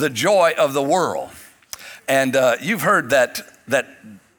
[0.00, 1.30] the joy of the world.
[2.08, 3.86] And uh, you've heard that, that,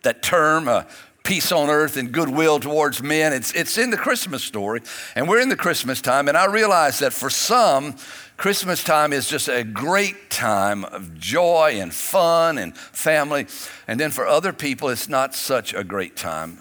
[0.03, 0.83] that term, uh,
[1.23, 3.31] peace on earth and goodwill towards men.
[3.31, 4.81] It's, it's in the Christmas story,
[5.15, 6.27] and we're in the Christmas time.
[6.27, 7.95] And I realize that for some,
[8.37, 13.45] Christmas time is just a great time of joy and fun and family.
[13.87, 16.57] And then for other people, it's not such a great time.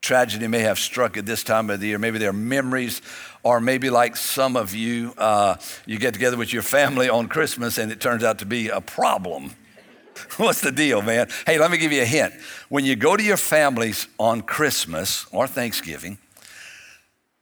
[0.00, 1.98] Tragedy may have struck at this time of the year.
[1.98, 3.02] Maybe there are memories,
[3.42, 5.56] or maybe like some of you, uh,
[5.86, 8.80] you get together with your family on Christmas and it turns out to be a
[8.80, 9.52] problem.
[10.36, 11.28] What's the deal, man?
[11.46, 12.34] Hey, let me give you a hint.
[12.68, 16.18] When you go to your families on Christmas or Thanksgiving,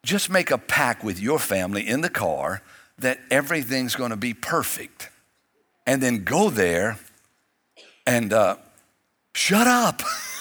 [0.03, 2.63] just make a pact with your family in the car
[2.99, 5.11] that everything's going to be perfect.
[5.87, 6.99] And then go there
[8.07, 8.57] and uh,
[9.35, 10.03] shut up.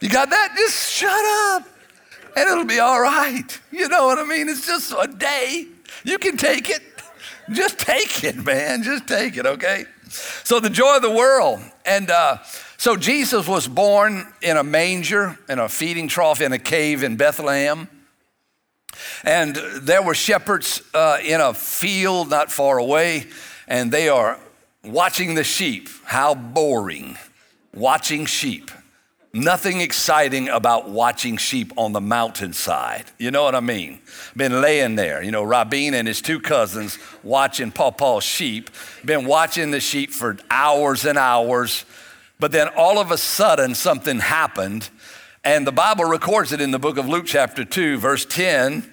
[0.00, 0.54] you got that?
[0.56, 1.10] Just shut
[1.54, 1.68] up
[2.36, 3.60] and it'll be all right.
[3.70, 4.48] You know what I mean?
[4.48, 5.66] It's just a day.
[6.04, 6.82] You can take it.
[7.50, 8.82] Just take it, man.
[8.82, 9.84] Just take it, okay?
[10.08, 11.60] So, the joy of the world.
[11.84, 12.38] And uh,
[12.76, 17.16] so, Jesus was born in a manger, in a feeding trough, in a cave in
[17.16, 17.88] Bethlehem.
[19.24, 23.26] And there were shepherds uh, in a field not far away,
[23.68, 24.38] and they are
[24.84, 25.88] watching the sheep.
[26.04, 27.16] How boring.
[27.74, 28.70] Watching sheep.
[29.32, 33.04] Nothing exciting about watching sheep on the mountainside.
[33.16, 34.00] You know what I mean?
[34.36, 38.70] Been laying there, you know, Rabin and his two cousins watching Paw Paw's sheep,
[39.04, 41.84] been watching the sheep for hours and hours.
[42.40, 44.90] But then all of a sudden, something happened.
[45.44, 48.90] And the Bible records it in the book of Luke, chapter 2, verse 10.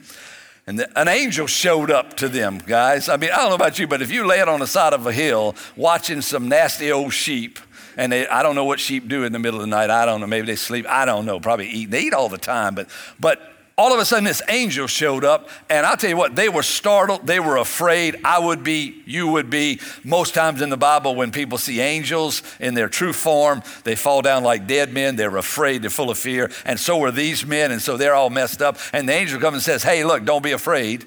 [0.68, 3.10] And an angel showed up to them, guys.
[3.10, 4.94] I mean, I don't know about you, but if you lay it on the side
[4.94, 7.58] of a hill watching some nasty old sheep,
[7.98, 9.90] and they, I don't know what sheep do in the middle of the night.
[9.90, 10.28] I don't know.
[10.28, 10.86] Maybe they sleep.
[10.88, 11.40] I don't know.
[11.40, 11.92] Probably eat.
[11.92, 12.76] They eat all the time.
[12.76, 13.42] But, but
[13.76, 15.50] all of a sudden, this angel showed up.
[15.68, 17.26] And I'll tell you what, they were startled.
[17.26, 18.18] They were afraid.
[18.24, 19.02] I would be.
[19.08, 19.80] You would be.
[20.04, 24.22] Most times in the Bible, when people see angels in their true form, they fall
[24.22, 25.16] down like dead men.
[25.16, 25.82] They're afraid.
[25.82, 26.52] They're full of fear.
[26.66, 27.72] And so were these men.
[27.72, 28.78] And so they're all messed up.
[28.94, 31.04] And the angel comes and says, Hey, look, don't be afraid.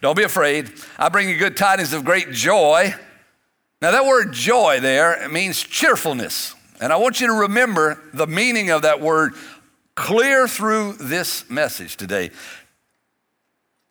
[0.00, 0.72] Don't be afraid.
[0.98, 2.94] I bring you good tidings of great joy
[3.82, 6.54] now, that word joy there means cheerfulness.
[6.80, 9.34] And I want you to remember the meaning of that word
[9.96, 12.30] clear through this message today,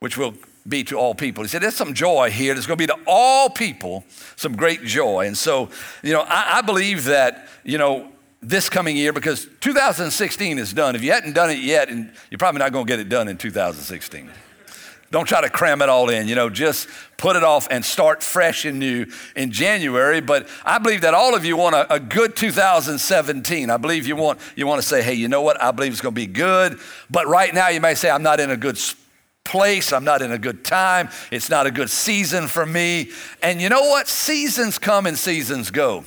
[0.00, 0.32] which will
[0.66, 1.44] be to all people.
[1.44, 2.54] He said, There's some joy here.
[2.54, 5.26] There's going to be to all people some great joy.
[5.26, 5.68] And so,
[6.02, 8.08] you know, I, I believe that, you know,
[8.40, 10.96] this coming year, because 2016 is done.
[10.96, 13.28] If you hadn't done it yet, and you're probably not going to get it done
[13.28, 14.30] in 2016.
[15.12, 18.22] Don't try to cram it all in, you know, just put it off and start
[18.22, 19.04] fresh and new
[19.36, 20.22] in January.
[20.22, 23.68] But I believe that all of you want a, a good 2017.
[23.68, 25.62] I believe you want, you want to say, hey, you know what?
[25.62, 26.78] I believe it's going to be good.
[27.10, 28.78] But right now you may say, I'm not in a good
[29.44, 29.92] place.
[29.92, 31.10] I'm not in a good time.
[31.30, 33.10] It's not a good season for me.
[33.42, 34.08] And you know what?
[34.08, 36.06] Seasons come and seasons go.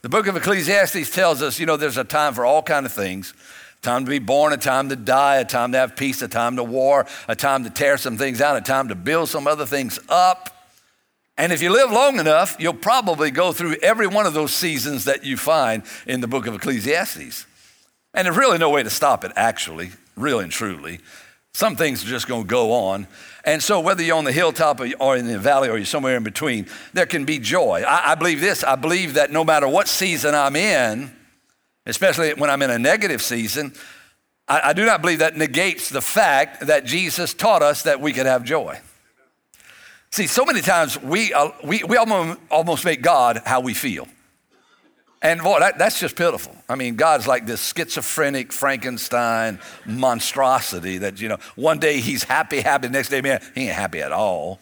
[0.00, 2.92] The book of Ecclesiastes tells us, you know, there's a time for all kind of
[2.92, 3.34] things
[3.82, 6.56] time to be born, a time to die, a time to have peace, a time
[6.56, 9.66] to war, a time to tear some things out, a time to build some other
[9.66, 10.50] things up.
[11.38, 15.04] And if you live long enough, you'll probably go through every one of those seasons
[15.04, 17.46] that you find in the book of Ecclesiastes.
[18.14, 21.00] And there's really no way to stop it, actually, really and truly.
[21.52, 23.06] Some things are just going to go on.
[23.44, 26.22] And so, whether you're on the hilltop or in the valley or you're somewhere in
[26.22, 27.82] between, there can be joy.
[27.86, 31.15] I, I believe this I believe that no matter what season I'm in,
[31.86, 33.72] especially when I'm in a negative season,
[34.48, 38.12] I, I do not believe that negates the fact that Jesus taught us that we
[38.12, 38.78] could have joy.
[40.10, 44.08] See, so many times we, uh, we, we almost, almost make God how we feel.
[45.22, 46.54] And boy, that, that's just pitiful.
[46.68, 52.60] I mean, God's like this schizophrenic Frankenstein monstrosity that, you know, one day he's happy,
[52.60, 54.60] happy, the next day, man, he ain't happy at all.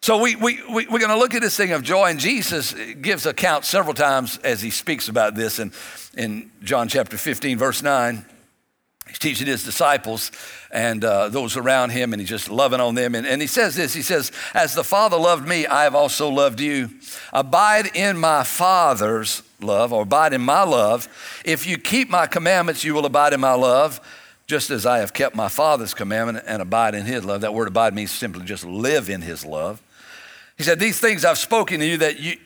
[0.00, 2.72] So we, we, we, are going to look at this thing of joy, and Jesus
[3.00, 5.72] gives account several times as he speaks about this in,
[6.16, 8.24] in John chapter 15, verse 9.
[9.08, 10.30] He's teaching his disciples
[10.70, 13.14] and uh, those around him, and he's just loving on them.
[13.14, 16.28] And, and he says this He says, As the Father loved me, I have also
[16.28, 16.90] loved you.
[17.32, 21.08] Abide in my Father's love, or abide in my love.
[21.44, 24.00] If you keep my commandments, you will abide in my love
[24.46, 27.42] just as I have kept my Father's commandment and abide in his love.
[27.42, 29.82] That word abide means simply just live in his love.
[30.58, 32.36] He said, These things I've spoken to you that you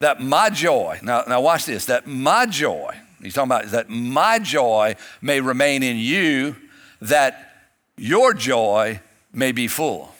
[0.00, 3.90] that my joy, now, now watch this, that my joy, he's talking about is that
[3.90, 6.56] my joy may remain in you,
[7.02, 9.00] that your joy
[9.32, 10.14] may be full.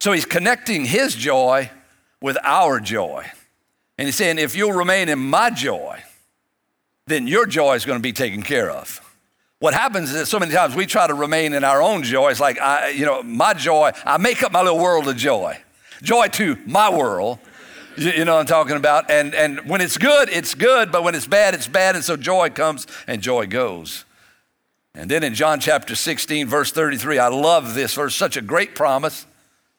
[0.00, 1.70] So he's connecting his joy
[2.20, 3.24] with our joy.
[3.96, 6.02] And he's saying, if you'll remain in my joy,
[7.06, 9.00] then your joy is going to be taken care of.
[9.60, 12.30] What happens is that so many times we try to remain in our own joy.
[12.30, 15.56] It's like, I, you know, my joy, I make up my little world of joy.
[16.02, 17.38] Joy to my world.
[17.96, 19.10] You know what I'm talking about?
[19.10, 21.94] And, and when it's good, it's good, but when it's bad, it's bad.
[21.94, 24.04] And so joy comes and joy goes.
[24.94, 28.74] And then in John chapter 16, verse 33, I love this verse, such a great
[28.74, 29.26] promise,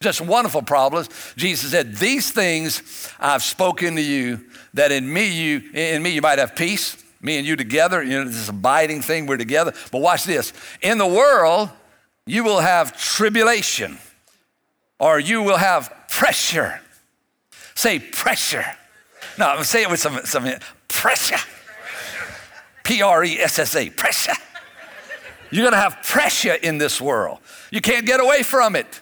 [0.02, 1.08] just wonderful promise.
[1.36, 6.22] Jesus said, These things I've spoken to you, that in me you, in me you
[6.22, 9.74] might have peace me and you together, you know, this abiding thing, we're together.
[9.92, 10.52] But watch this.
[10.82, 11.70] In the world,
[12.26, 13.98] you will have tribulation
[15.04, 16.80] or you will have pressure.
[17.76, 18.66] Say pressure.
[19.38, 20.48] No, I'm gonna say it with some, some
[20.88, 21.44] pressure.
[22.84, 24.34] P R E S S A, pressure.
[25.52, 27.40] You're gonna have pressure in this world.
[27.70, 29.02] You can't get away from it.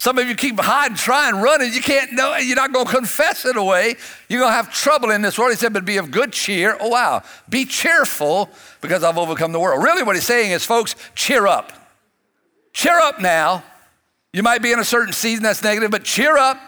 [0.00, 1.72] Some of you keep hiding, trying, running.
[1.72, 3.96] You can't know, you're not going to confess it away.
[4.28, 5.50] You're going to have trouble in this world.
[5.50, 6.76] He said, but be of good cheer.
[6.78, 7.24] Oh, wow.
[7.48, 8.48] Be cheerful
[8.80, 9.82] because I've overcome the world.
[9.82, 11.72] Really, what he's saying is, folks, cheer up.
[12.72, 13.64] Cheer up now.
[14.32, 16.60] You might be in a certain season that's negative, but cheer up.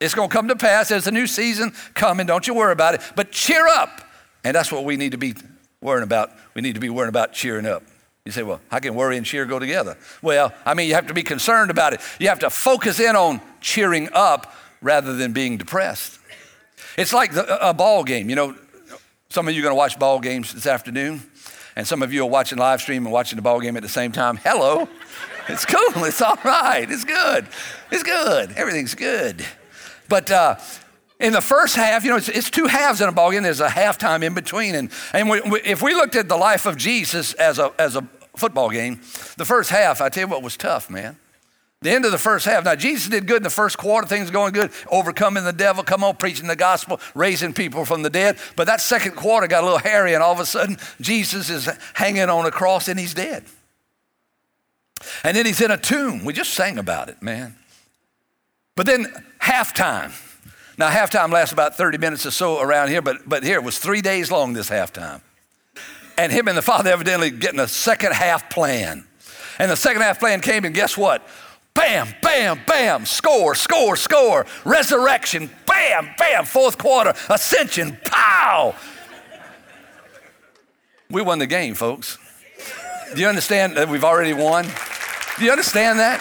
[0.00, 0.88] It's going to come to pass.
[0.88, 2.26] There's a new season coming.
[2.26, 3.00] Don't you worry about it.
[3.14, 4.02] But cheer up.
[4.44, 5.34] And that's what we need to be
[5.80, 6.30] worrying about.
[6.54, 7.82] We need to be worrying about cheering up.
[8.26, 9.96] You say, well, how can worry and cheer go together?
[10.20, 12.00] Well, I mean, you have to be concerned about it.
[12.18, 14.52] You have to focus in on cheering up
[14.82, 16.18] rather than being depressed.
[16.98, 18.28] It's like the, a ball game.
[18.28, 18.56] You know,
[19.30, 21.22] some of you are going to watch ball games this afternoon,
[21.76, 23.88] and some of you are watching live stream and watching the ball game at the
[23.88, 24.36] same time.
[24.38, 24.88] Hello.
[25.48, 25.82] It's cool.
[26.04, 26.86] It's all right.
[26.90, 27.46] It's good.
[27.90, 28.52] It's good.
[28.52, 29.44] Everything's good.
[30.08, 30.56] But uh,
[31.18, 33.42] in the first half, you know, it's, it's, two halves in a ball game.
[33.42, 34.74] There's a halftime in between.
[34.74, 37.96] And, and we, we, if we looked at the life of Jesus as a, as
[37.96, 38.06] a
[38.36, 39.00] football game,
[39.36, 41.16] the first half, I tell you what was tough, man.
[41.82, 42.64] The end of the first half.
[42.64, 46.02] Now, Jesus did good in the first quarter, things going good, overcoming the devil, come
[46.02, 48.38] on, preaching the gospel, raising people from the dead.
[48.56, 51.68] But that second quarter got a little hairy, and all of a sudden, Jesus is
[51.94, 53.44] hanging on a cross and he's dead.
[55.24, 56.24] And then he's in a tomb.
[56.24, 57.56] We just sang about it, man.
[58.74, 59.06] But then
[59.40, 60.12] halftime.
[60.78, 63.78] Now, halftime lasts about 30 minutes or so around here, but, but here it was
[63.78, 65.22] three days long, this halftime
[66.18, 69.04] and him and the father evidently getting a second half plan.
[69.58, 71.26] And the second half plan came, and guess what?
[71.74, 78.74] Bam, bam, bam, score, score, score, resurrection, bam, bam, fourth quarter, ascension, pow.
[81.10, 82.18] We won the game, folks.
[83.14, 84.66] Do you understand that we've already won?
[85.38, 86.20] Do you understand that?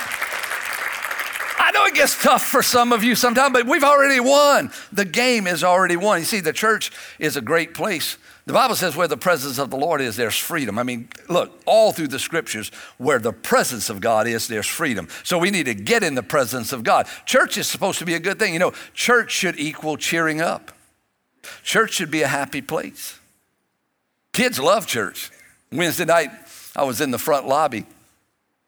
[1.58, 4.72] I know it gets tough for some of you sometimes, but we've already won.
[4.92, 6.20] The game is already won.
[6.20, 9.72] You see, the church is a great place the Bible says where the presence of
[9.72, 10.78] the Lord is, there's freedom.
[10.78, 15.08] I mean, look, all through the scriptures, where the presence of God is, there's freedom.
[15.24, 17.08] So we need to get in the presence of God.
[17.26, 18.54] Church is supposed to be a good thing.
[18.54, 20.72] You know, church should equal cheering up,
[21.64, 23.20] church should be a happy place.
[24.32, 25.32] Kids love church.
[25.72, 26.30] Wednesday night,
[26.76, 27.88] I was in the front lobby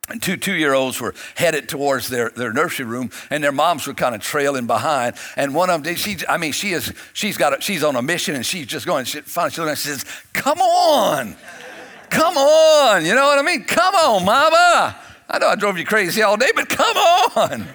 [0.09, 3.87] and two two year olds were headed towards their, their nursery room, and their moms
[3.87, 5.15] were kind of trailing behind.
[5.35, 8.01] And one of them, she, I mean, she is, she's got, a, she's on a
[8.01, 9.05] mission, and she's just going.
[9.05, 11.35] She, finally, she, looks and she says, "Come on,
[12.09, 13.65] come on," you know what I mean?
[13.65, 14.97] Come on, Mama.
[15.29, 17.67] I know I drove you crazy all day, but come on.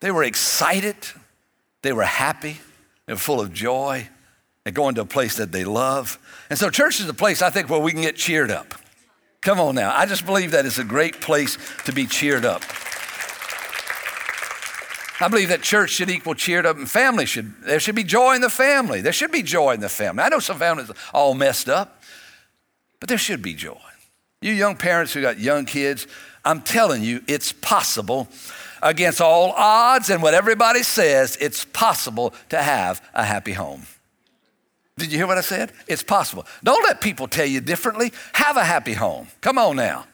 [0.00, 0.96] They were excited.
[1.82, 2.60] They were happy.
[3.06, 4.08] They were full of joy.
[4.64, 6.18] They're going to a place that they love.
[6.48, 8.74] And so, church is a place I think where we can get cheered up.
[9.42, 9.92] Come on now.
[9.94, 12.62] I just believe that is a great place to be cheered up.
[15.20, 18.34] I believe that church should equal cheered up and family should, there should be joy
[18.34, 19.00] in the family.
[19.00, 20.22] There should be joy in the family.
[20.22, 22.02] I know some families are all messed up,
[23.00, 23.78] but there should be joy.
[24.40, 26.06] You young parents who got young kids,
[26.44, 28.28] I'm telling you, it's possible
[28.80, 33.86] against all odds and what everybody says, it's possible to have a happy home.
[34.98, 35.72] Did you hear what I said?
[35.86, 36.46] It's possible.
[36.62, 38.12] Don't let people tell you differently.
[38.34, 39.28] Have a happy home.
[39.40, 40.06] Come on now.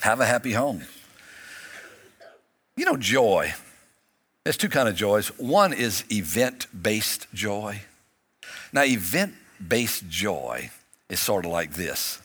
[0.00, 0.82] Have a happy home.
[2.76, 3.54] You know, joy.
[4.44, 5.28] There's two kind of joys.
[5.38, 7.82] One is event-based joy.
[8.72, 10.70] Now, event-based joy
[11.08, 12.20] is sort of like this.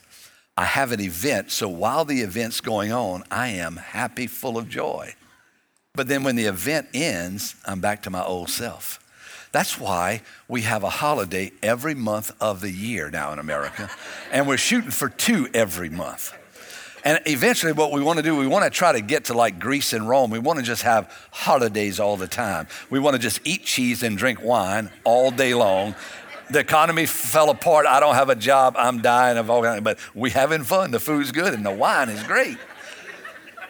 [0.56, 4.68] I have an event, so while the event's going on, I am happy, full of
[4.68, 5.14] joy.
[5.98, 9.04] But then when the event ends, I'm back to my old self.
[9.52, 13.90] That's why we have a holiday every month of the year now in America,
[14.32, 16.34] and we're shooting for two every month.
[17.04, 19.60] And eventually, what we want to do, we want to try to get to like
[19.60, 20.30] Greece and Rome.
[20.30, 22.68] We want to just have holidays all the time.
[22.92, 25.96] We want to just eat cheese and drink wine all day long.
[26.52, 27.88] The economy fell apart.
[27.88, 28.76] I don't have a job.
[28.78, 30.92] I'm dying of all kinds, but we're having fun.
[30.92, 32.58] The food's good and the wine is great.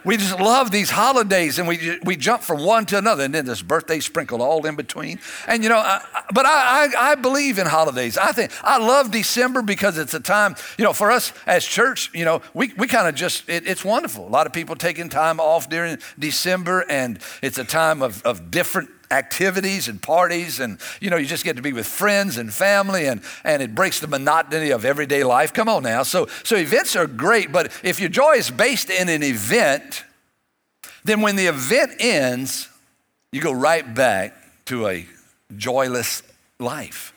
[0.08, 3.46] We just love these holidays and we, we jump from one to another and then
[3.46, 5.20] this birthday sprinkled all in between.
[5.48, 6.02] And you know, I,
[6.34, 8.18] but I, I, I believe in holidays.
[8.18, 12.10] I think I love December because it's a time, you know, for us as church,
[12.14, 14.26] you know, we, we kind of just, it, it's wonderful.
[14.26, 18.50] A lot of people taking time off during December and it's a time of, of
[18.50, 22.54] different activities and parties and you know you just get to be with friends and
[22.54, 25.54] family and and it breaks the monotony of everyday life.
[25.54, 26.04] Come on now.
[26.04, 30.04] So so events are great but if your joy is based in an event
[31.04, 32.70] then when the event ends
[33.32, 34.34] you go right back
[34.66, 35.06] to a
[35.56, 36.24] joyless
[36.60, 37.14] life.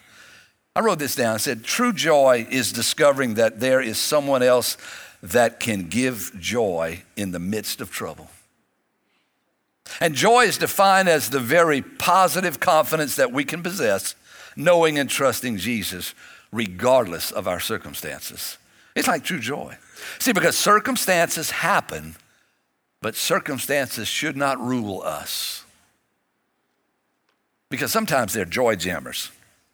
[0.76, 1.34] I wrote this down.
[1.34, 4.76] I said true joy is discovering that there is someone else
[5.22, 8.30] that can give joy in the midst of trouble
[10.00, 14.14] and joy is defined as the very positive confidence that we can possess,
[14.56, 16.14] knowing and trusting Jesus
[16.52, 18.58] regardless of our circumstances.
[18.94, 19.76] It's like true joy.
[20.18, 22.16] See, because circumstances happen,
[23.00, 25.64] but circumstances should not rule us.
[27.68, 29.30] Because sometimes they're joy jammers.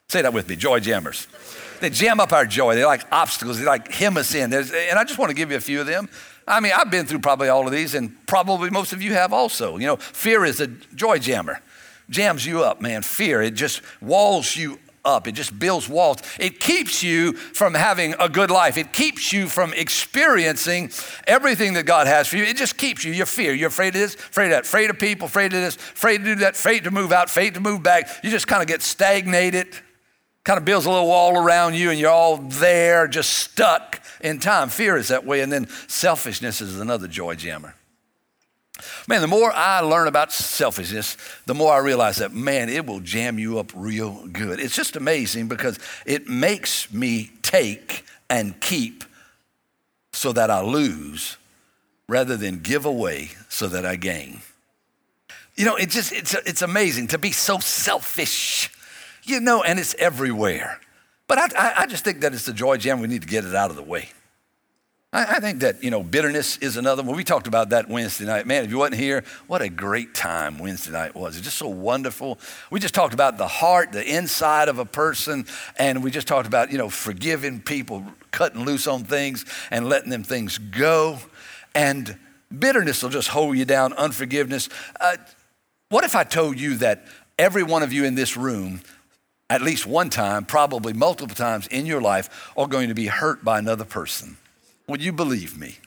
[0.08, 1.26] Say that with me joy jammers.
[1.80, 2.75] They jam up our joy.
[2.75, 3.58] They're like obstacles.
[3.58, 4.50] They like hem us in.
[4.50, 6.08] There's, and I just want to give you a few of them.
[6.47, 9.33] I mean, I've been through probably all of these, and probably most of you have
[9.33, 9.76] also.
[9.76, 11.61] You know, fear is a joy jammer,
[12.09, 13.03] jams you up, man.
[13.03, 15.26] Fear, it just walls you up.
[15.29, 16.19] It just builds walls.
[16.38, 18.76] It keeps you from having a good life.
[18.76, 20.91] It keeps you from experiencing
[21.26, 22.45] everything that God has for you.
[22.45, 23.12] It just keeps you.
[23.12, 23.55] You're fear.
[23.55, 26.25] You're afraid of this, afraid of that, afraid of people, afraid of this, afraid to
[26.25, 28.09] do that, afraid to move out, afraid to move back.
[28.23, 29.69] You just kind of get stagnated
[30.47, 34.38] kind of builds a little wall around you and you're all there, just stuck in
[34.38, 34.69] time.
[34.69, 37.75] Fear is that way, and then selfishness is another joy jammer.
[39.09, 43.00] Man, the more I learn about selfishness, the more I realize that, man, it will
[43.00, 44.61] jam you up real good.
[44.61, 49.03] It's just amazing because it makes me take and keep
[50.12, 51.38] so that I lose
[52.09, 54.43] rather than give away so that I gain.
[55.57, 58.71] You know, it just, it's, it's amazing to be so selfish
[59.26, 60.80] you know, and it's everywhere.
[61.28, 63.00] But I, I just think that it's the joy jam.
[63.00, 64.11] We need to get it out of the way.
[65.12, 67.16] I, I think that, you know, bitterness is another one.
[67.16, 68.47] We talked about that Wednesday night.
[68.47, 71.37] Man, if you wasn't here, what a great time Wednesday night was.
[71.37, 72.38] It's just so wonderful.
[72.71, 76.47] We just talked about the heart, the inside of a person, and we just talked
[76.47, 81.18] about, you know, forgiving people, cutting loose on things and letting them things go.
[81.75, 82.16] And
[82.56, 84.68] bitterness will just hold you down, unforgiveness.
[85.00, 85.16] Uh,
[85.88, 87.06] what if I told you that
[87.38, 88.80] every one of you in this room
[89.49, 93.45] at least one time, probably multiple times in your life, are going to be hurt
[93.45, 94.37] by another person.
[94.88, 95.79] Would you believe me?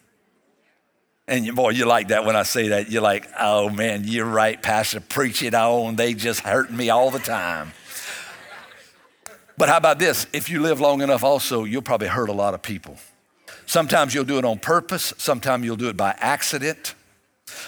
[1.28, 2.90] And you, boy, you like that when I say that.
[2.90, 5.96] You're like, oh man, you're right, Pastor, preach it on.
[5.96, 7.72] They just hurt me all the time.
[9.56, 10.26] But how about this?
[10.34, 12.98] If you live long enough, also, you'll probably hurt a lot of people.
[13.66, 16.96] Sometimes you'll do it on purpose, sometimes you'll do it by accident.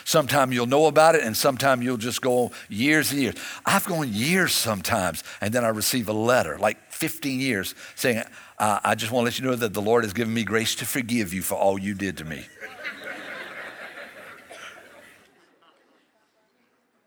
[0.05, 3.35] Sometimes you'll know about it, and sometimes you'll just go years and years.
[3.65, 8.23] I've gone years sometimes, and then I receive a letter, like 15 years, saying,
[8.59, 10.75] uh, I just want to let you know that the Lord has given me grace
[10.75, 12.45] to forgive you for all you did to me.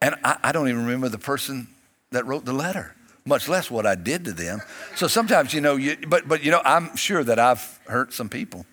[0.02, 1.68] and I, I don't even remember the person
[2.10, 2.94] that wrote the letter
[3.26, 4.60] much less what I did to them.
[4.96, 8.28] So sometimes, you know, you, but, but, you know, I'm sure that I've hurt some
[8.28, 8.66] people.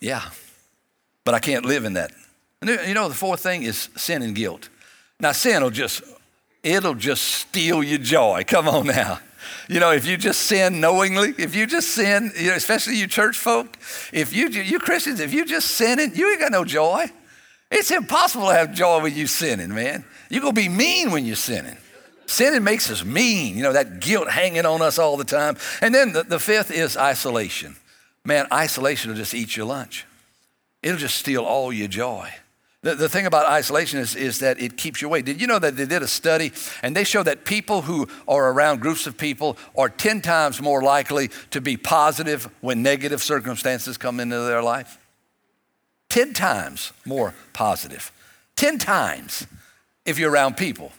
[0.00, 0.30] Yeah.
[1.24, 2.12] But I can't live in that.
[2.60, 4.68] And you know, the fourth thing is sin and guilt.
[5.20, 6.02] Now, sin will just,
[6.62, 8.44] it'll just steal your joy.
[8.46, 9.20] Come on now.
[9.68, 13.06] You know, if you just sin knowingly, if you just sin, you know, especially you
[13.06, 13.76] church folk,
[14.12, 17.10] if you, you Christians, if you just sinning, you ain't got no joy.
[17.70, 20.04] It's impossible to have joy when you sinning, man.
[20.28, 21.76] You're going to be mean when you're sinning.
[22.26, 25.56] Sinning makes us mean, you know, that guilt hanging on us all the time.
[25.80, 27.76] And then the, the fifth is isolation.
[28.24, 30.06] Man, isolation will just eat your lunch
[30.82, 32.32] it'll just steal all your joy.
[32.82, 35.22] The, the thing about isolation is, is that it keeps you away.
[35.22, 38.50] Did you know that they did a study and they show that people who are
[38.50, 43.96] around groups of people are 10 times more likely to be positive when negative circumstances
[43.96, 44.98] come into their life?
[46.08, 48.10] 10 times more positive.
[48.56, 49.46] 10 times
[50.04, 50.90] if you're around people.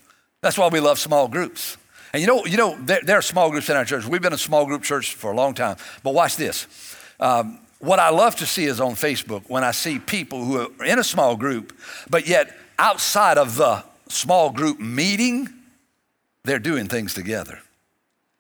[0.42, 1.78] That's why we love small groups.
[2.13, 4.06] And you know, you know there, there, are small groups in our church.
[4.06, 5.75] We've been a small group church for a long time.
[6.02, 6.68] But watch this.
[7.20, 10.86] Um, what I love to see is on Facebook when I see people who are
[10.86, 11.78] in a small group,
[12.10, 15.50] but yet outside of the small group meeting,
[16.46, 17.60] they're doing things together.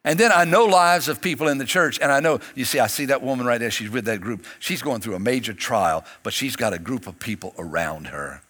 [0.05, 2.79] And then I know lives of people in the church, and I know, you see,
[2.79, 4.45] I see that woman right there, she's with that group.
[4.59, 8.41] She's going through a major trial, but she's got a group of people around her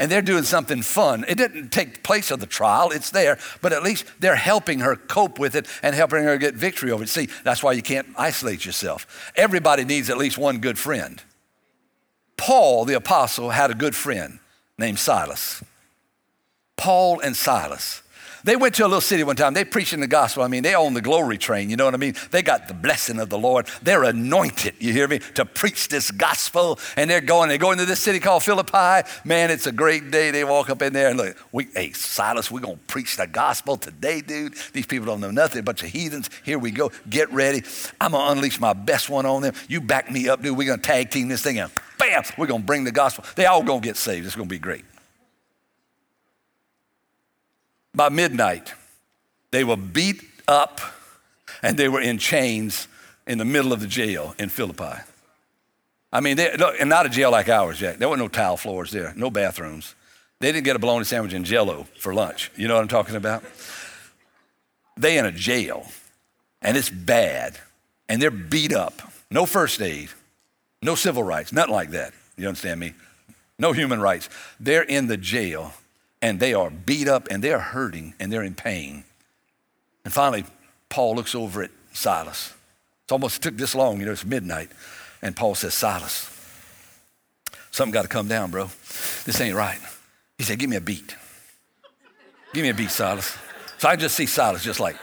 [0.00, 1.26] and they're doing something fun.
[1.28, 4.96] It didn't take place of the trial, it's there, but at least they're helping her
[4.96, 7.10] cope with it and helping her get victory over it.
[7.10, 9.30] See, that's why you can't isolate yourself.
[9.36, 11.22] Everybody needs at least one good friend.
[12.38, 14.38] Paul, the apostle, had a good friend
[14.78, 15.62] named Silas.
[16.78, 18.02] Paul and Silas.
[18.44, 19.54] They went to a little city one time.
[19.54, 20.42] They preaching the gospel.
[20.42, 21.70] I mean, they own the glory train.
[21.70, 22.14] You know what I mean?
[22.30, 23.68] They got the blessing of the Lord.
[23.82, 26.78] They're anointed, you hear me, to preach this gospel.
[26.96, 29.08] And they're going, they go into this city called Philippi.
[29.24, 30.30] Man, it's a great day.
[30.30, 33.26] They walk up in there and look, we, hey, Silas, we're going to preach the
[33.26, 34.54] gospel today, dude.
[34.72, 36.30] These people don't know nothing, a bunch of heathens.
[36.44, 36.90] Here we go.
[37.08, 37.62] Get ready.
[38.00, 39.54] I'm to unleash my best one on them.
[39.68, 40.56] You back me up, dude.
[40.56, 43.24] We're to tag team this thing and bam, we're to bring the gospel.
[43.36, 44.26] They all to get saved.
[44.26, 44.84] It's to be great.
[47.94, 48.72] By midnight,
[49.50, 50.80] they were beat up
[51.62, 52.88] and they were in chains
[53.26, 55.02] in the middle of the jail in Philippi.
[56.12, 57.98] I mean, they, look, and not a jail like ours, Jack.
[57.98, 59.94] There were no tile floors there, no bathrooms.
[60.40, 62.50] They didn't get a bologna sandwich and jello for lunch.
[62.56, 63.44] You know what I'm talking about?
[64.96, 65.86] They in a jail,
[66.62, 67.58] and it's bad,
[68.08, 69.00] and they're beat up.
[69.30, 70.08] No first aid,
[70.82, 72.12] no civil rights, nothing like that.
[72.36, 72.94] You understand me?
[73.58, 74.28] No human rights.
[74.58, 75.72] They're in the jail,
[76.22, 79.04] and they are beat up and they're hurting and they're in pain.
[80.04, 80.44] And finally,
[80.88, 82.54] Paul looks over at Silas.
[83.04, 84.70] It's almost took this long, you know, it's midnight.
[85.22, 86.30] And Paul says, Silas,
[87.70, 88.66] something got to come down, bro.
[89.24, 89.78] This ain't right.
[90.38, 91.14] He said, Give me a beat.
[92.52, 93.36] Give me a beat, Silas.
[93.78, 94.96] So I just see Silas just like,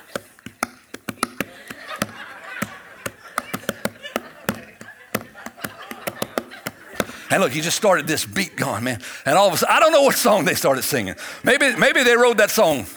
[7.37, 8.99] And look, he just started this beat going, man.
[9.23, 11.13] And all of a sudden, I don't know what song they started singing.
[11.43, 12.87] Maybe, maybe they wrote that song.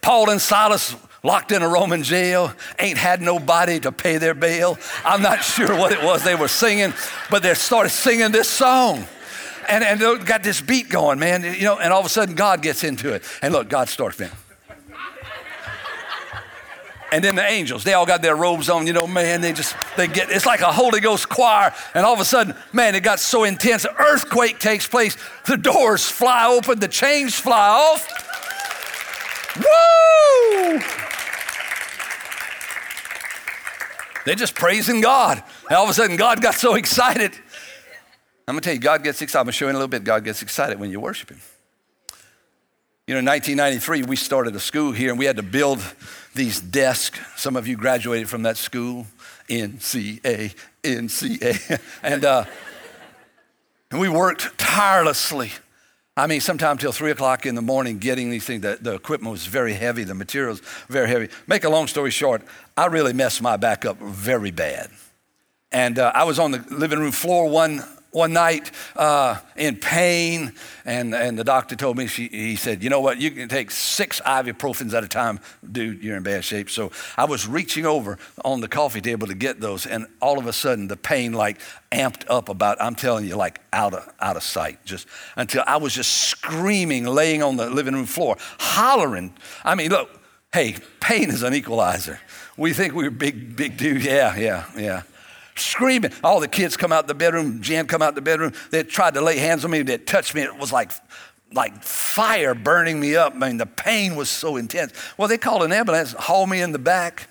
[0.00, 4.78] Paul and Silas locked in a Roman jail, ain't had nobody to pay their bail.
[5.04, 6.94] I'm not sure what it was they were singing,
[7.28, 9.04] but they started singing this song.
[9.68, 11.42] And, and they got this beat going, man.
[11.42, 13.24] You know, and all of a sudden God gets into it.
[13.42, 14.30] And look, God starts, man.
[17.10, 19.74] And then the angels, they all got their robes on, you know, man, they just,
[19.96, 21.74] they get, it's like a Holy Ghost choir.
[21.94, 25.56] And all of a sudden, man, it got so intense, an earthquake takes place, the
[25.56, 28.06] doors fly open, the chains fly off.
[29.56, 30.80] Woo!
[34.26, 35.42] They're just praising God.
[35.68, 37.32] And all of a sudden, God got so excited.
[38.46, 39.40] I'm gonna tell you, God gets excited.
[39.40, 40.04] I'm gonna show you in a little bit.
[40.04, 41.40] God gets excited when you worship Him.
[43.08, 45.80] You know, in 1993, we started a school here and we had to build
[46.34, 47.18] these desks.
[47.40, 49.06] Some of you graduated from that school,
[49.48, 51.80] NCA, NCA.
[52.02, 52.44] and, uh,
[53.90, 55.52] and we worked tirelessly.
[56.18, 58.60] I mean, sometimes till three o'clock in the morning getting these things.
[58.60, 61.30] The, the equipment was very heavy, the materials very heavy.
[61.46, 62.42] Make a long story short,
[62.76, 64.90] I really messed my back up very bad.
[65.72, 70.52] And uh, I was on the living room floor one one night uh, in pain,
[70.84, 73.18] and, and the doctor told me, she, he said, You know what?
[73.18, 75.40] You can take six ibuprofens at a time.
[75.70, 76.70] Dude, you're in bad shape.
[76.70, 80.46] So I was reaching over on the coffee table to get those, and all of
[80.46, 81.58] a sudden the pain like
[81.92, 85.76] amped up about, I'm telling you, like out of, out of sight, just until I
[85.76, 89.34] was just screaming, laying on the living room floor, hollering.
[89.64, 90.10] I mean, look,
[90.52, 92.20] hey, pain is an equalizer.
[92.56, 94.04] We think we're big, big dudes.
[94.04, 95.02] Yeah, yeah, yeah
[95.58, 96.12] screaming.
[96.22, 97.62] All the kids come out the bedroom.
[97.62, 98.52] Jan come out the bedroom.
[98.70, 99.82] They tried to lay hands on me.
[99.82, 100.42] They touched me.
[100.42, 100.92] It was like,
[101.52, 103.34] like fire burning me up.
[103.34, 104.92] I mean, the pain was so intense.
[105.16, 107.28] Well, they called an ambulance, hauled me in the back.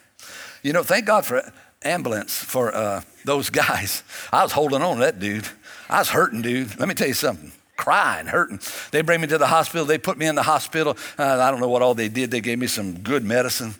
[0.63, 1.51] You know, thank God for
[1.83, 4.03] ambulance for uh, those guys.
[4.31, 5.47] I was holding on to that dude.
[5.89, 6.77] I was hurting, dude.
[6.79, 8.59] Let me tell you something crying, hurting.
[8.91, 9.85] They bring me to the hospital.
[9.85, 10.97] They put me in the hospital.
[11.17, 12.31] Uh, I don't know what all they did.
[12.31, 13.75] They gave me some good medicine.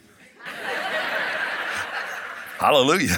[2.60, 3.18] Hallelujah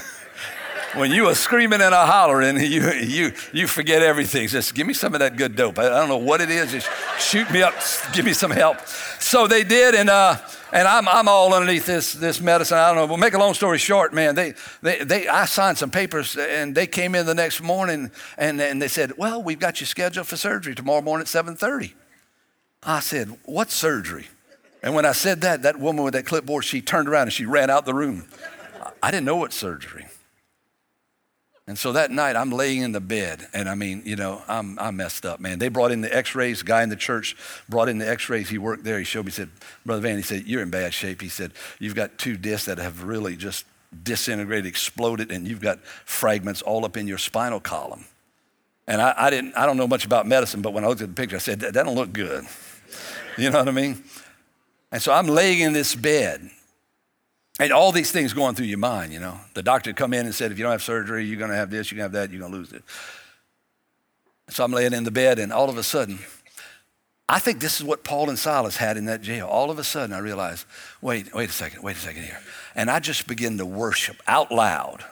[0.99, 4.47] when you are screaming and a hollering, you, you, you forget everything.
[4.49, 5.79] Just give me some of that good dope.
[5.79, 6.71] I, I don't know what it is.
[6.71, 7.73] Just shoot me up,
[8.13, 8.85] give me some help.
[9.19, 10.37] So they did, and, uh,
[10.73, 12.77] and I'm, I'm all underneath this, this medicine.
[12.77, 13.05] I don't know.
[13.05, 14.35] We'll make a long story short, man.
[14.35, 18.59] They, they, they, I signed some papers, and they came in the next morning, and,
[18.61, 21.93] and they said, well, we've got you scheduled for surgery tomorrow morning at 7.30.
[22.83, 24.27] I said, what surgery?
[24.83, 27.45] And when I said that, that woman with that clipboard, she turned around and she
[27.45, 28.27] ran out the room.
[29.01, 30.05] I didn't know what surgery.
[31.69, 34.79] And so that night, I'm laying in the bed, and I mean, you know, I'm,
[34.79, 35.59] I'm messed up, man.
[35.59, 36.63] They brought in the x rays.
[36.63, 37.35] guy in the church
[37.69, 38.49] brought in the x rays.
[38.49, 38.97] He worked there.
[38.97, 39.51] He showed me, he said,
[39.85, 41.21] Brother Van, he said, You're in bad shape.
[41.21, 43.65] He said, You've got two discs that have really just
[44.01, 48.05] disintegrated, exploded, and you've got fragments all up in your spinal column.
[48.87, 51.09] And I, I didn't, I don't know much about medicine, but when I looked at
[51.09, 52.45] the picture, I said, That, that don't look good.
[53.37, 54.03] You know what I mean?
[54.91, 56.49] And so I'm laying in this bed,
[57.59, 59.39] and all these things going through your mind, you know.
[59.53, 61.69] The doctor come in and said, if you don't have surgery, you're going to have
[61.69, 62.83] this, you're going to have that, you're going to lose it.
[64.49, 66.19] So I'm laying in the bed, and all of a sudden,
[67.27, 69.45] I think this is what Paul and Silas had in that jail.
[69.45, 70.65] All of a sudden, I realized,
[71.01, 72.39] wait, wait a second, wait a second here.
[72.73, 75.03] And I just began to worship out loud.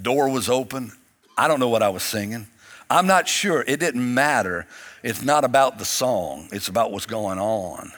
[0.00, 0.92] Door was open.
[1.36, 2.46] I don't know what I was singing.
[2.88, 3.62] I'm not sure.
[3.66, 4.66] It didn't matter.
[5.02, 7.92] It's not about the song, it's about what's going on.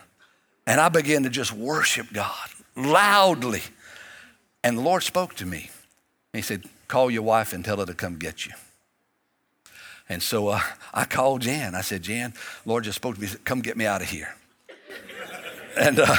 [0.67, 3.63] And I began to just worship God loudly.
[4.65, 5.71] And the Lord spoke to me.
[6.33, 8.53] He said, Call your wife and tell her to come get you.
[10.09, 10.61] And so uh,
[10.93, 11.75] I called Jan.
[11.75, 12.35] I said, Jan,
[12.67, 13.29] Lord just spoke to me.
[13.29, 14.35] Said, come get me out of here.
[15.81, 16.15] and, uh,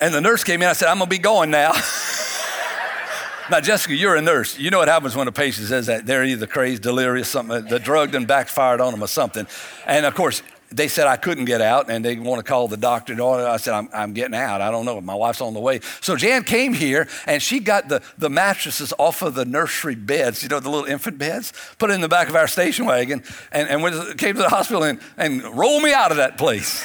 [0.00, 0.68] and the nurse came in.
[0.68, 1.72] I said, I'm going to be going now.
[3.50, 4.58] now, Jessica, you're a nurse.
[4.58, 6.06] You know what happens when a patient says that?
[6.06, 9.46] They're either crazed, delirious, something, the drug done backfired on them or something.
[9.84, 12.76] And of course, they said I couldn't get out and they want to call the
[12.76, 13.12] doctor.
[13.12, 14.60] And I said, I'm, I'm getting out.
[14.60, 15.00] I don't know.
[15.00, 15.80] My wife's on the way.
[16.00, 20.42] So Jan came here and she got the, the mattresses off of the nursery beds,
[20.42, 23.24] you know, the little infant beds, put it in the back of our station wagon
[23.50, 26.84] and, and went, came to the hospital and, and rolled me out of that place.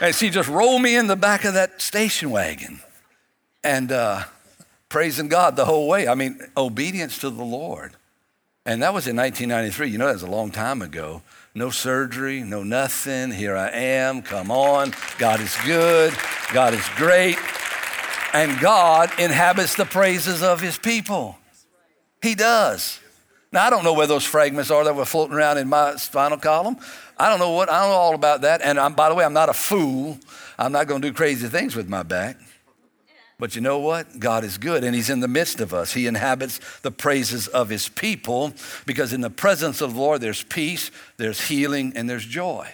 [0.00, 2.80] and she just rolled me in the back of that station wagon.
[3.62, 4.24] And uh,
[4.88, 6.06] praising God the whole way.
[6.06, 7.96] I mean, obedience to the Lord.
[8.66, 9.90] And that was in 1993.
[9.90, 11.22] You know, that was a long time ago.
[11.56, 13.30] No surgery, no nothing.
[13.30, 14.22] Here I am.
[14.22, 14.92] Come on.
[15.18, 16.12] God is good.
[16.52, 17.38] God is great.
[18.32, 21.38] And God inhabits the praises of his people.
[22.20, 22.98] He does.
[23.52, 26.38] Now, I don't know where those fragments are that were floating around in my spinal
[26.38, 26.76] column.
[27.16, 28.60] I don't know what, I don't know all about that.
[28.60, 30.18] And I'm, by the way, I'm not a fool.
[30.58, 32.36] I'm not going to do crazy things with my back.
[33.38, 34.20] But you know what?
[34.20, 35.92] God is good and He's in the midst of us.
[35.92, 38.52] He inhabits the praises of His people
[38.86, 42.68] because in the presence of the Lord there's peace, there's healing, and there's joy.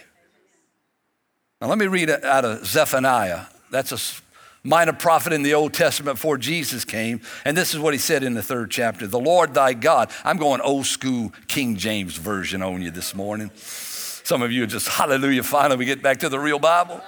[1.59, 3.45] Now, let me read out of Zephaniah.
[3.69, 4.21] That's a
[4.63, 7.21] minor prophet in the Old Testament before Jesus came.
[7.45, 10.11] And this is what he said in the third chapter The Lord thy God.
[10.23, 13.51] I'm going old school King James Version on you this morning.
[13.55, 17.01] Some of you are just, hallelujah, finally we get back to the real Bible.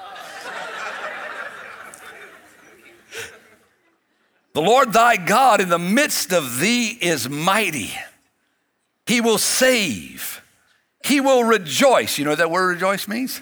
[4.54, 7.92] The Lord thy God in the midst of thee is mighty.
[9.06, 10.42] He will save.
[11.04, 12.18] He will rejoice.
[12.18, 13.42] You know what that word rejoice means?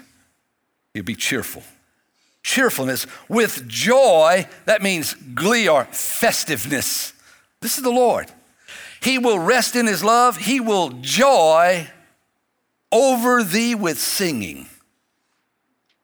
[0.94, 1.62] He'll be cheerful.
[2.42, 7.12] Cheerfulness with joy, that means glee or festiveness.
[7.60, 8.32] This is the Lord.
[9.00, 10.38] He will rest in his love.
[10.38, 11.88] He will joy
[12.90, 14.66] over thee with singing.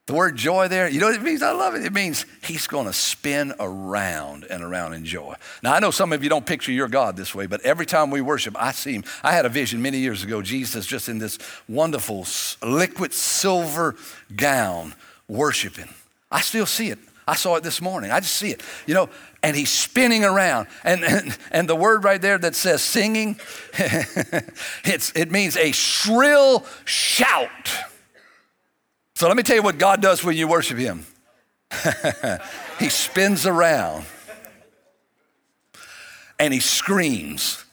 [0.09, 1.43] The word joy there, you know what it means?
[1.43, 1.85] I love it.
[1.85, 5.35] It means he's going to spin around and around in joy.
[5.63, 8.11] Now, I know some of you don't picture your God this way, but every time
[8.11, 9.05] we worship, I see him.
[9.23, 12.27] I had a vision many years ago, Jesus just in this wonderful
[12.63, 13.97] liquid silver
[14.35, 14.95] gown
[15.29, 15.91] worshiping.
[16.31, 16.99] I still see it.
[17.27, 18.11] I saw it this morning.
[18.11, 19.11] I just see it, you know,
[19.43, 20.69] and he's spinning around.
[20.85, 23.39] And, and, and the word right there that says singing,
[23.75, 27.51] it's, it means a shrill shout
[29.19, 31.05] so let me tell you what God does when you worship Him.
[32.79, 34.05] he spins around
[36.39, 37.65] and he screams.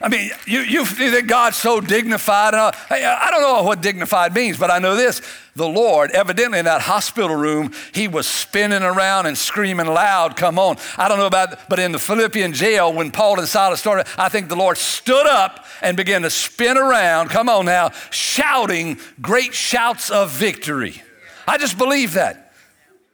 [0.00, 2.52] I mean, you, you think God's so dignified.
[2.52, 5.22] Uh, I don't know what dignified means, but I know this.
[5.54, 10.58] The Lord, evidently in that hospital room, he was spinning around and screaming loud, come
[10.58, 10.76] on.
[10.98, 14.28] I don't know about, but in the Philippian jail, when Paul and Silas started, I
[14.28, 19.54] think the Lord stood up and began to spin around, come on now, shouting great
[19.54, 21.02] shouts of victory.
[21.48, 22.52] I just believe that.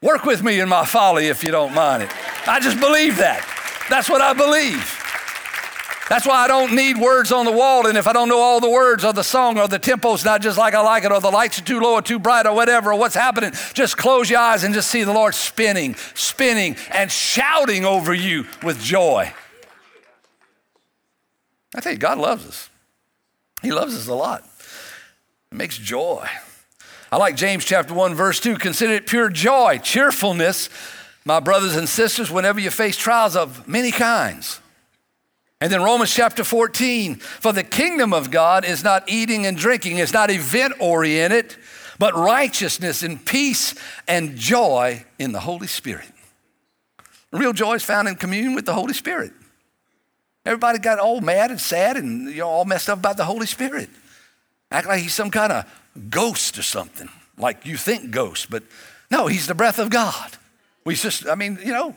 [0.00, 2.10] Work with me in my folly if you don't mind it.
[2.48, 3.46] I just believe that.
[3.88, 4.98] That's what I believe.
[6.12, 7.86] That's why I don't need words on the wall.
[7.86, 10.42] And if I don't know all the words or the song or the tempo's not
[10.42, 12.54] just like I like it, or the lights are too low or too bright or
[12.54, 16.76] whatever, or what's happening, just close your eyes and just see the Lord spinning, spinning,
[16.90, 19.32] and shouting over you with joy.
[21.74, 22.68] I tell you, God loves us.
[23.62, 24.44] He loves us a lot.
[25.50, 26.28] It makes joy.
[27.10, 28.56] I like James chapter 1, verse 2.
[28.56, 30.68] Consider it pure joy, cheerfulness,
[31.24, 34.60] my brothers and sisters, whenever you face trials of many kinds
[35.62, 39.98] and then Romans chapter 14, for the kingdom of God is not eating and drinking,
[39.98, 41.54] it's not event oriented,
[42.00, 43.76] but righteousness and peace
[44.08, 46.10] and joy in the Holy Spirit.
[47.30, 49.30] Real joy is found in communion with the Holy Spirit.
[50.44, 53.46] Everybody got all mad and sad and you know, all messed up about the Holy
[53.46, 53.88] Spirit.
[54.72, 55.64] Act like he's some kind of
[56.10, 58.64] ghost or something, like you think ghost, but
[59.12, 60.32] no, he's the breath of God.
[60.84, 61.94] We just, I mean, you know,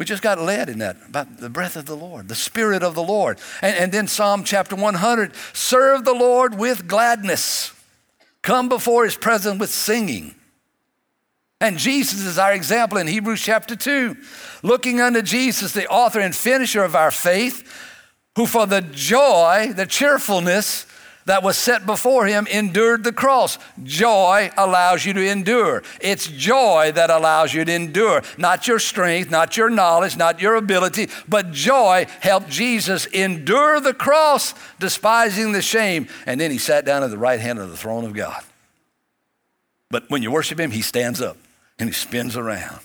[0.00, 2.94] we just got led in that about the breath of the Lord, the Spirit of
[2.94, 3.38] the Lord.
[3.60, 7.74] And, and then Psalm chapter 100 serve the Lord with gladness,
[8.40, 10.34] come before his presence with singing.
[11.60, 14.16] And Jesus is our example in Hebrews chapter 2.
[14.62, 17.70] Looking unto Jesus, the author and finisher of our faith,
[18.36, 20.86] who for the joy, the cheerfulness
[21.26, 23.58] that was set before him endured the cross.
[23.82, 25.82] Joy allows you to endure.
[26.00, 30.56] It's joy that allows you to endure, not your strength, not your knowledge, not your
[30.56, 36.08] ability, but joy helped Jesus endure the cross, despising the shame.
[36.26, 38.42] And then he sat down at the right hand of the throne of God.
[39.90, 41.36] But when you worship him, he stands up
[41.78, 42.80] and he spins around.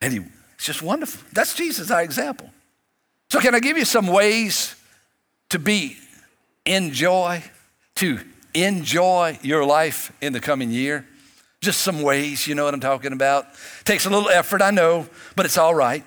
[0.00, 0.20] And he,
[0.54, 1.26] it's just wonderful.
[1.32, 2.50] That's Jesus, our example.
[3.30, 4.74] So, can I give you some ways
[5.50, 5.96] to be
[6.64, 7.42] in joy?
[8.00, 8.18] To
[8.54, 11.06] enjoy your life in the coming year?
[11.60, 13.46] Just some ways, you know what I'm talking about?
[13.84, 16.04] Takes a little effort, I know, but it's all right.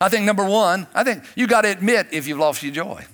[0.00, 3.04] I think number one, I think you got to admit if you've lost your joy.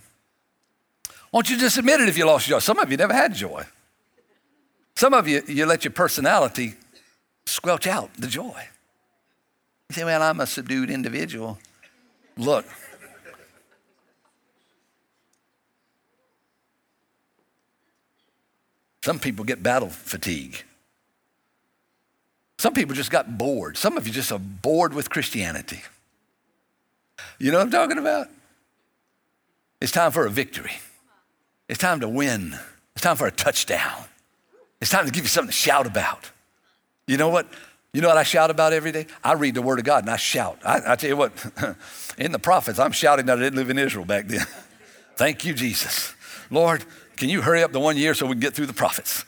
[1.33, 2.63] Won't you just admit it if you lost your joy?
[2.63, 3.65] Some of you never had joy.
[4.95, 6.75] Some of you, you let your personality
[7.47, 8.69] squelch out the joy.
[9.89, 11.59] You say, well, I'm a subdued individual.
[12.37, 12.67] Look,
[19.03, 20.65] Some people get battle fatigue.
[22.59, 23.77] Some people just got bored.
[23.77, 25.83] Some of you just are bored with Christianity.
[27.38, 28.29] You know what I'm talking about?
[29.81, 30.77] It's time for a victory.
[31.69, 32.55] It's time to win.
[32.95, 34.05] It's time for a touchdown.
[34.81, 36.31] It's time to give you something to shout about.
[37.09, 37.49] You know what?
[37.93, 39.07] You know what I shout about every day?
[39.25, 40.59] I read the Word of God and I shout.
[40.65, 41.33] I, I tell you what,
[42.19, 44.47] in the prophets, I'm shouting that I didn't live in Israel back then.
[45.17, 46.15] Thank you, Jesus.
[46.51, 46.85] Lord,
[47.23, 49.25] can you hurry up the one year so we can get through the prophets?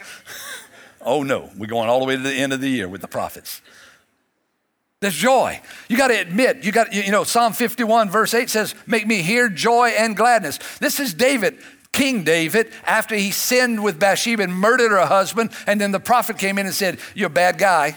[1.01, 3.07] oh no, we're going all the way to the end of the year with the
[3.07, 3.63] prophets.
[4.99, 5.61] There's joy.
[5.89, 9.23] You got to admit, you got, you know, Psalm 51, verse 8 says, Make me
[9.23, 10.59] hear joy and gladness.
[10.79, 11.57] This is David,
[11.93, 15.53] King David, after he sinned with Bathsheba and murdered her husband.
[15.69, 17.97] And then the prophet came in and said, You're a bad guy.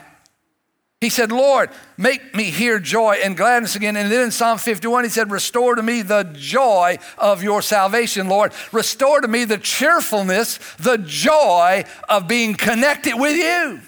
[0.99, 3.95] He said, Lord, make me hear joy and gladness again.
[3.95, 8.27] And then in Psalm 51, he said, Restore to me the joy of your salvation,
[8.27, 8.51] Lord.
[8.71, 13.79] Restore to me the cheerfulness, the joy of being connected with you.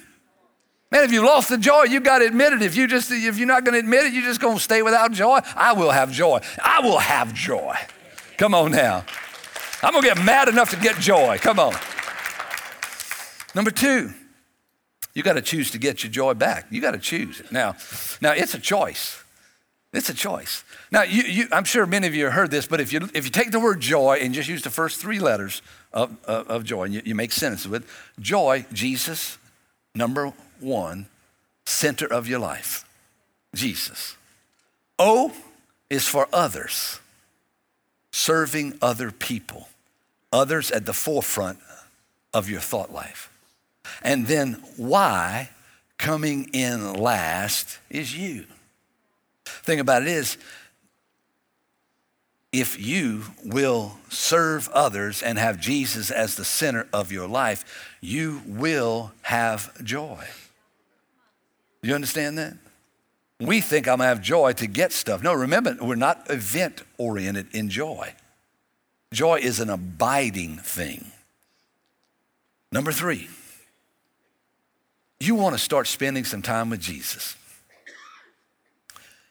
[0.92, 2.62] Man, if you lost the joy, you've got to admit it.
[2.62, 4.84] If you just if you're not going to admit it, you're just going to stay
[4.84, 5.40] without joy.
[5.56, 6.40] I will have joy.
[6.64, 7.76] I will have joy.
[8.38, 9.04] Come on now.
[9.82, 11.38] I'm going to get mad enough to get joy.
[11.40, 11.74] Come on.
[13.56, 14.14] Number two,
[15.20, 16.68] you got to choose to get your joy back.
[16.72, 17.52] You got to choose it.
[17.52, 17.76] Now,
[18.22, 19.22] now it's a choice.
[19.92, 20.64] It's a choice.
[20.92, 23.26] Now, you, you, I'm sure many of you have heard this, but if you, if
[23.26, 26.64] you take the word joy and just use the first three letters of, of, of
[26.64, 27.86] joy, and you, you make sentences with
[28.18, 29.38] joy, Jesus,
[29.94, 31.08] number one,
[31.66, 32.88] center of your life.
[33.54, 34.16] Jesus.
[34.98, 35.34] O
[35.90, 37.02] is for others,
[38.14, 39.68] serving other people,
[40.32, 41.60] others at the forefront
[42.34, 43.29] of your thought life.
[44.02, 45.50] And then Y
[45.98, 48.46] coming in last is you.
[49.46, 50.38] Thing about it is,
[52.52, 58.42] if you will serve others and have Jesus as the center of your life, you
[58.48, 60.26] will have joy.
[61.84, 62.58] You understand that?
[63.40, 65.24] We think I'm gonna have joy to get stuff.
[65.24, 68.14] No, remember, we're not event oriented in joy.
[69.14, 71.12] Joy is an abiding thing.
[72.72, 73.30] Number three,
[75.20, 77.36] you want to start spending some time with Jesus.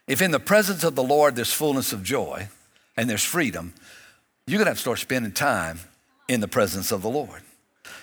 [0.06, 2.48] If in the presence of the Lord there's fullness of joy
[2.96, 3.74] and there's freedom,
[4.46, 5.80] you're going to have to start spending time
[6.28, 7.42] in the presence of the Lord.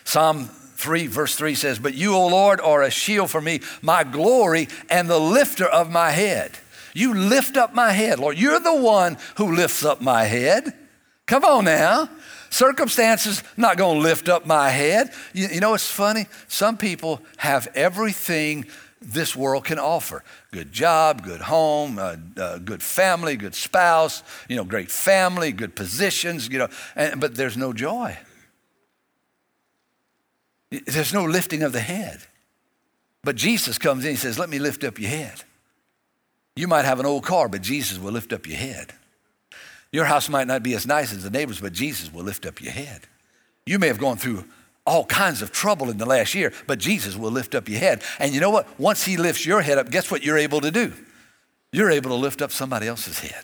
[0.04, 4.04] Psalm 3, verse 3 says, But you, O Lord, are a shield for me, my
[4.04, 6.52] glory, and the lifter of my head.
[6.94, 8.38] You lift up my head, Lord.
[8.38, 10.74] You're the one who lifts up my head.
[11.26, 12.10] Come on now.
[12.56, 15.12] Circumstances not going to lift up my head.
[15.34, 16.28] You, you know, it's funny.
[16.48, 18.64] Some people have everything
[19.02, 24.56] this world can offer good job, good home, uh, uh, good family, good spouse, you
[24.56, 28.18] know, great family, good positions, you know, and, but there's no joy.
[30.72, 32.22] There's no lifting of the head.
[33.22, 35.44] But Jesus comes in he says, Let me lift up your head.
[36.56, 38.94] You might have an old car, but Jesus will lift up your head.
[39.92, 42.62] Your house might not be as nice as the neighbors, but Jesus will lift up
[42.62, 43.02] your head.
[43.66, 44.46] You may have gone through
[44.86, 48.04] all kinds of trouble in the last year, but Jesus will lift up your head.
[48.20, 48.68] And you know what?
[48.80, 50.94] Once He lifts your head up, guess what you're able to do?
[51.72, 53.44] You're able to lift up somebody else's head.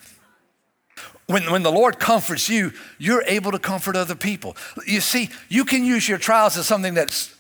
[1.28, 4.56] When, when the Lord comforts you, you're able to comfort other people.
[4.86, 7.34] You see, you can use your trials as something that's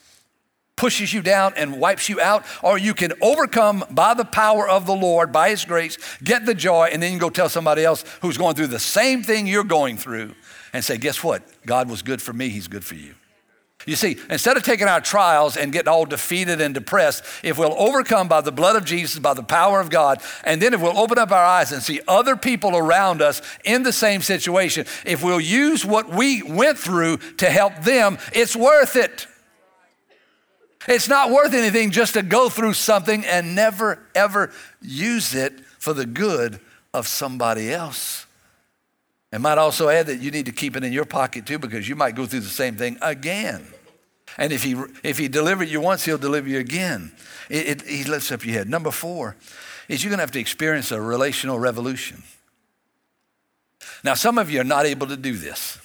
[0.76, 4.86] pushes you down and wipes you out, or you can overcome by the power of
[4.86, 8.04] the Lord, by His grace, get the joy, and then you go tell somebody else
[8.22, 10.34] who's going through the same thing you're going through
[10.74, 11.44] and say, Guess what?
[11.66, 13.16] God was good for me, He's good for you.
[13.88, 17.74] You see, instead of taking our trials and getting all defeated and depressed, if we'll
[17.74, 21.00] overcome by the blood of Jesus, by the power of God, and then if we'll
[21.00, 25.24] open up our eyes and see other people around us in the same situation, if
[25.24, 29.26] we'll use what we went through to help them, it's worth it.
[30.88, 35.94] It's not worth anything just to go through something and never, ever use it for
[35.94, 36.60] the good
[36.94, 38.26] of somebody else.
[39.34, 41.88] I might also add that you need to keep it in your pocket too because
[41.88, 43.66] you might go through the same thing again.
[44.38, 47.12] And if he, if he delivered you once, he'll deliver you again.
[47.50, 48.70] It, it, he lifts up your head.
[48.70, 49.36] Number four
[49.88, 52.24] is you're going to have to experience a relational revolution.
[54.04, 55.78] Now, some of you are not able to do this.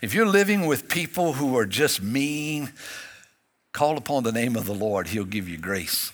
[0.00, 2.72] If you're living with people who are just mean,
[3.72, 6.12] call upon the name of the Lord, he'll give you grace.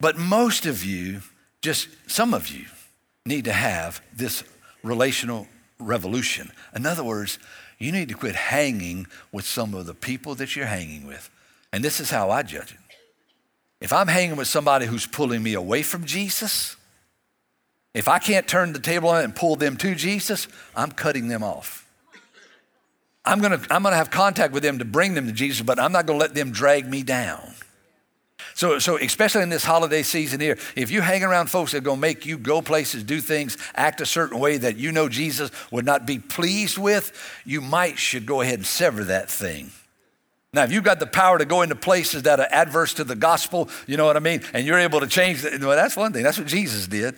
[0.00, 1.22] But most of you,
[1.60, 2.66] just some of you,
[3.26, 4.44] need to have this
[4.82, 5.46] relational
[5.78, 6.50] revolution.
[6.74, 7.38] In other words,
[7.78, 11.30] you need to quit hanging with some of the people that you're hanging with.
[11.72, 12.78] And this is how I judge it.
[13.80, 16.76] If I'm hanging with somebody who's pulling me away from Jesus,
[17.92, 21.42] if I can't turn the table on and pull them to Jesus, I'm cutting them
[21.42, 21.83] off.
[23.24, 25.92] I'm gonna, I'm gonna have contact with them to bring them to Jesus, but I'm
[25.92, 27.54] not gonna let them drag me down.
[28.54, 31.80] So, so especially in this holiday season here, if you hang around folks that are
[31.80, 35.08] going to make you go places, do things, act a certain way that you know
[35.08, 37.12] Jesus would not be pleased with,
[37.44, 39.72] you might should go ahead and sever that thing.
[40.52, 43.16] Now, if you've got the power to go into places that are adverse to the
[43.16, 46.12] gospel, you know what I mean, and you're able to change, that, well, that's one
[46.12, 46.22] thing.
[46.22, 47.16] That's what Jesus did.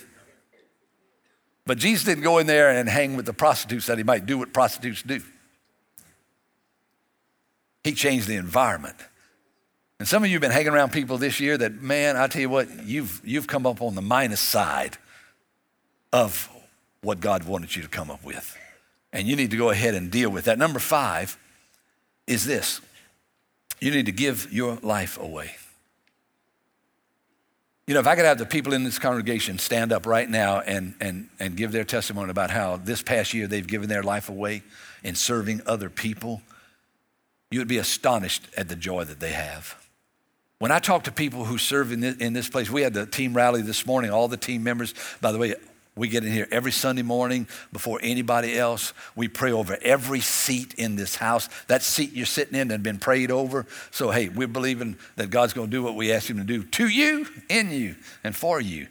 [1.67, 4.39] But Jesus didn't go in there and hang with the prostitutes that he might do
[4.39, 5.21] what prostitutes do.
[7.87, 8.97] He changed the environment.
[10.01, 12.43] And some of you have been hanging around people this year that, man, I tell
[12.43, 14.99] you what, you've, you've come up on the minus side
[16.13, 16.51] of
[17.03, 18.59] what God wanted you to come up with.
[19.13, 20.59] And you need to go ahead and deal with that.
[20.59, 21.39] Number five
[22.27, 22.81] is this
[23.81, 25.53] you need to give your life away.
[27.87, 30.59] You know, if I could have the people in this congregation stand up right now
[30.59, 34.29] and, and, and give their testimony about how this past year they've given their life
[34.29, 34.65] away
[35.05, 36.43] in serving other people,
[37.51, 39.75] you would be astonished at the joy that they have.
[40.59, 43.07] When I talk to people who serve in this, in this place, we had the
[43.07, 44.95] team rally this morning, all the team members.
[45.21, 45.55] By the way,
[45.97, 48.93] we get in here every Sunday morning before anybody else.
[49.15, 51.49] We pray over every seat in this house.
[51.69, 53.67] That seat you're sitting in had been prayed over.
[53.91, 56.63] So, hey, we're believing that God's going to do what we ask Him to do
[56.63, 58.89] to you, in you, and for you.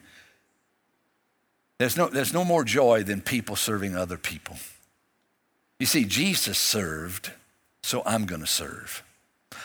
[1.78, 4.58] There's no, there's no more joy than people serving other people.
[5.80, 7.32] You see, Jesus served,
[7.86, 9.04] so I'm going to serve.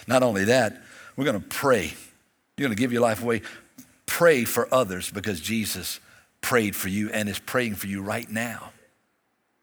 [0.07, 0.83] Not only that,
[1.17, 1.95] we're going to pray.
[2.57, 3.41] You're going to give your life away.
[4.05, 6.01] Pray for others because Jesus
[6.43, 8.73] prayed for you and is praying for you right now.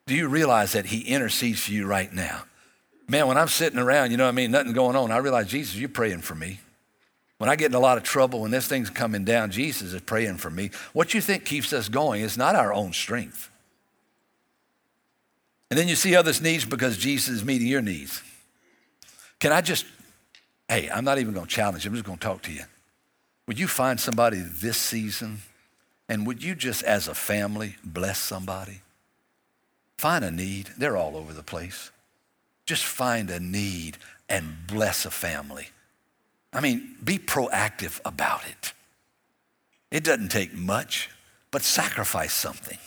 [0.08, 2.46] Do you realize that He intercedes for you right now?
[3.08, 5.48] Man, when I'm sitting around, you know what I mean, nothing going on, I realize,
[5.48, 6.60] Jesus, you're praying for me.
[7.38, 10.02] When I get in a lot of trouble, when this thing's coming down, Jesus is
[10.02, 10.72] praying for me.
[10.94, 13.52] What you think keeps us going is not our own strength.
[15.70, 18.24] And then you see others' needs because Jesus is meeting your needs.
[19.40, 19.86] Can I just
[20.70, 21.90] Hey, I'm not even going to challenge you.
[21.90, 22.64] I'm just going to talk to you.
[23.48, 25.40] Would you find somebody this season
[26.10, 28.82] and would you just, as a family, bless somebody?
[29.98, 30.72] Find a need.
[30.78, 31.92] They're all over the place.
[32.66, 33.98] Just find a need
[34.28, 35.70] and bless a family.
[36.52, 38.74] I mean, be proactive about it.
[39.90, 41.10] It doesn't take much,
[41.50, 42.78] but sacrifice something.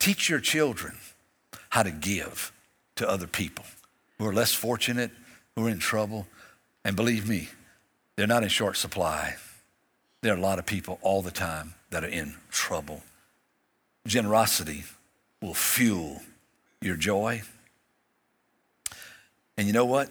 [0.00, 0.96] Teach your children
[1.70, 2.52] how to give
[2.96, 3.64] to other people
[4.18, 5.12] who are less fortunate,
[5.56, 6.26] who are in trouble.
[6.84, 7.48] And believe me,
[8.14, 9.36] they're not in short supply.
[10.22, 13.02] There are a lot of people all the time that are in trouble.
[14.06, 14.84] Generosity
[15.42, 16.20] will fuel
[16.80, 17.42] your joy.
[19.56, 20.08] And you know what?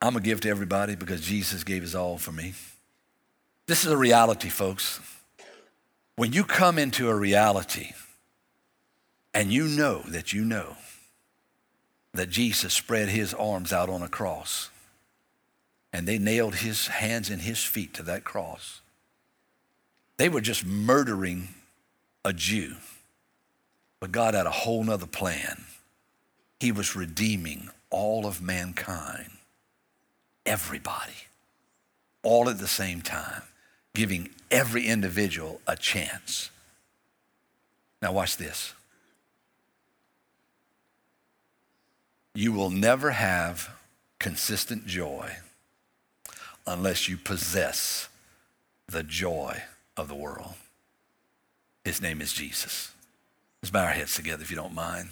[0.00, 2.54] I'm going to give to everybody because Jesus gave his all for me.
[3.66, 5.00] This is a reality, folks.
[6.16, 7.92] When you come into a reality
[9.32, 10.76] and you know that you know
[12.14, 14.70] that Jesus spread his arms out on a cross
[15.92, 18.80] and they nailed his hands and his feet to that cross.
[20.16, 21.48] They were just murdering
[22.24, 22.76] a Jew.
[24.00, 25.64] But God had a whole nother plan.
[26.60, 29.30] He was redeeming all of mankind,
[30.46, 31.12] everybody,
[32.22, 33.42] all at the same time,
[33.94, 36.50] giving every individual a chance.
[38.00, 38.74] Now, watch this.
[42.34, 43.70] You will never have
[44.18, 45.36] consistent joy
[46.66, 48.08] unless you possess
[48.88, 49.62] the joy
[49.96, 50.54] of the world.
[51.84, 52.92] His name is Jesus.
[53.62, 55.10] Let's bow our heads together if you don't mind.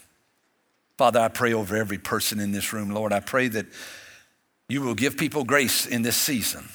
[0.96, 2.90] Father, I pray over every person in this room.
[2.90, 3.66] Lord, I pray that
[4.68, 6.68] you will give people grace in this season.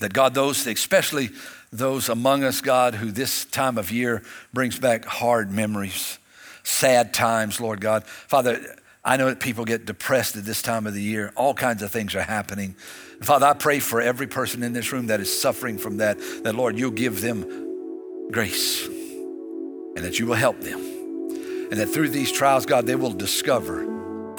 [0.00, 1.30] That God, those, especially
[1.72, 4.22] those among us, God, who this time of year
[4.52, 6.18] brings back hard memories,
[6.62, 8.04] sad times, Lord God.
[8.04, 11.30] Father, I know that people get depressed at this time of the year.
[11.36, 12.74] All kinds of things are happening.
[13.20, 16.54] Father, I pray for every person in this room that is suffering from that, that
[16.54, 20.80] Lord, you'll give them grace and that you will help them.
[20.80, 23.82] And that through these trials, God, they will discover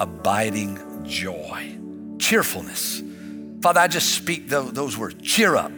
[0.00, 1.76] abiding joy,
[2.18, 3.02] cheerfulness.
[3.60, 5.72] Father, I just speak those words cheer up,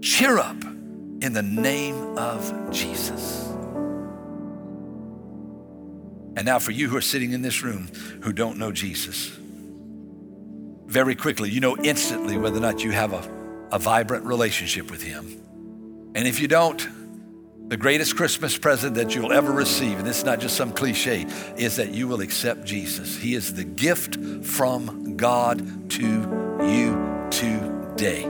[0.00, 3.45] cheer up in the name of Jesus.
[6.36, 7.88] And now, for you who are sitting in this room
[8.22, 9.28] who don't know Jesus,
[10.86, 13.28] very quickly, you know instantly whether or not you have a,
[13.72, 15.40] a vibrant relationship with Him.
[16.14, 16.86] And if you don't,
[17.68, 21.26] the greatest Christmas present that you'll ever receive, and this is not just some cliche,
[21.56, 23.16] is that you will accept Jesus.
[23.16, 26.06] He is the gift from God to
[26.62, 28.22] you today.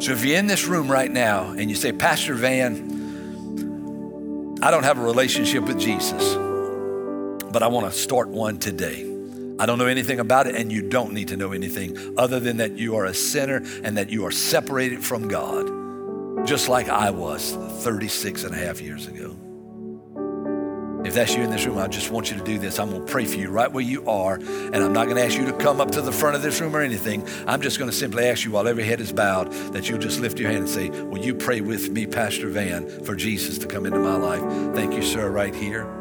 [0.00, 2.96] So if you're in this room right now and you say, Pastor Van,
[4.62, 6.34] I don't have a relationship with Jesus,
[7.52, 9.02] but I want to start one today.
[9.60, 12.58] I don't know anything about it, and you don't need to know anything other than
[12.58, 15.78] that you are a sinner and that you are separated from God
[16.46, 19.36] just like I was 36 and a half years ago.
[21.04, 22.78] If that's you in this room, I just want you to do this.
[22.78, 25.24] I'm going to pray for you right where you are, and I'm not going to
[25.24, 27.26] ask you to come up to the front of this room or anything.
[27.46, 30.20] I'm just going to simply ask you while every head is bowed that you'll just
[30.20, 33.66] lift your hand and say, Will you pray with me, Pastor Van, for Jesus to
[33.66, 34.74] come into my life?
[34.74, 35.97] Thank you, sir, right here.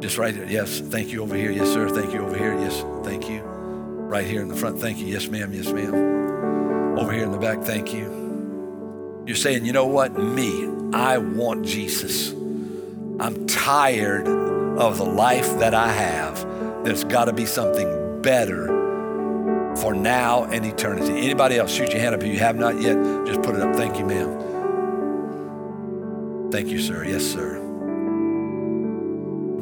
[0.00, 0.46] Just right there.
[0.46, 1.50] Yes, thank you over here.
[1.50, 1.88] Yes, sir.
[1.88, 2.52] Thank you over here.
[2.58, 3.40] Yes, thank you.
[3.40, 4.80] Right here in the front.
[4.80, 5.06] Thank you.
[5.06, 5.52] Yes, ma'am.
[5.52, 5.94] Yes, ma'am.
[6.98, 7.62] Over here in the back.
[7.62, 9.22] Thank you.
[9.26, 10.18] You're saying, you know what?
[10.18, 12.32] Me, I want Jesus.
[12.32, 16.44] I'm tired of the life that I have.
[16.84, 18.66] There's got to be something better
[19.76, 21.12] for now and eternity.
[21.18, 22.96] Anybody else, shoot your hand up if you have not yet.
[23.26, 23.74] Just put it up.
[23.74, 24.42] Thank you, ma'am.
[26.50, 27.04] Thank you, sir.
[27.04, 27.63] Yes, sir.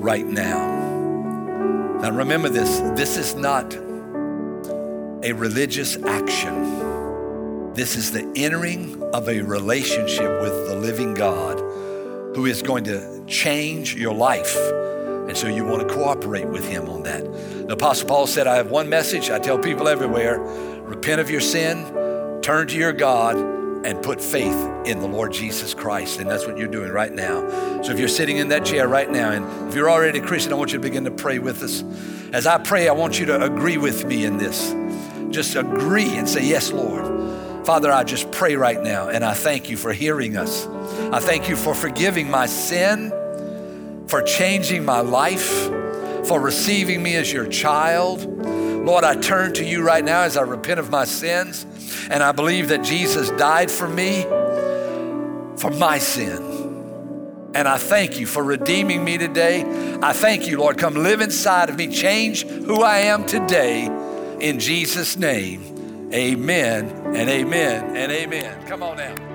[0.02, 2.00] Right now.
[2.00, 3.72] Now remember this this is not
[5.22, 7.72] a religious action.
[7.74, 11.60] This is the entering of a relationship with the living God
[12.34, 14.56] who is going to change your life.
[14.56, 17.22] And so you want to cooperate with him on that.
[17.68, 21.40] The Apostle Paul said, I have one message I tell people everywhere repent of your
[21.40, 23.36] sin, turn to your God,
[23.84, 26.20] and put faith in the Lord Jesus Christ.
[26.20, 27.82] And that's what you're doing right now.
[27.82, 30.52] So if you're sitting in that chair right now, and if you're already a Christian,
[30.52, 31.82] I want you to begin to pray with us.
[32.32, 34.74] As I pray, I want you to agree with me in this.
[35.30, 37.66] Just agree and say, Yes, Lord.
[37.66, 40.66] Father, I just pray right now and I thank you for hearing us.
[41.12, 43.10] I thank you for forgiving my sin,
[44.08, 45.68] for changing my life,
[46.26, 48.20] for receiving me as your child.
[48.84, 51.66] Lord, I turn to you right now as I repent of my sins
[52.10, 54.22] and I believe that Jesus died for me,
[55.56, 57.50] for my sin.
[57.54, 59.62] And I thank you for redeeming me today.
[60.02, 60.78] I thank you, Lord.
[60.78, 63.86] Come live inside of me, change who I am today.
[64.40, 66.10] In Jesus' name.
[66.12, 68.66] Amen and amen and amen.
[68.66, 69.31] Come on now.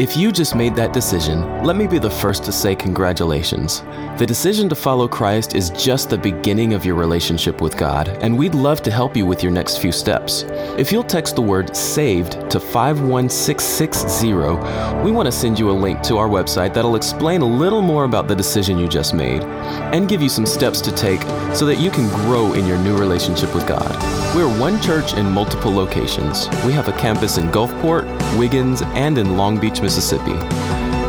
[0.00, 3.80] If you just made that decision, let me be the first to say congratulations.
[4.16, 8.38] The decision to follow Christ is just the beginning of your relationship with God, and
[8.38, 10.44] we'd love to help you with your next few steps.
[10.78, 16.00] If you'll text the word SAVED to 51660, we want to send you a link
[16.02, 20.08] to our website that'll explain a little more about the decision you just made and
[20.08, 21.22] give you some steps to take
[21.56, 23.90] so that you can grow in your new relationship with God.
[24.36, 26.48] We're one church in multiple locations.
[26.64, 28.06] We have a campus in Gulfport,
[28.38, 30.34] Wiggins, and in Long Beach, Mississippi.